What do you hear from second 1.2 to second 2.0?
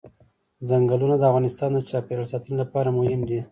افغانستان د